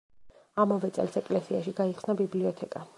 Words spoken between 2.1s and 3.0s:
ბიბლიოთეკა.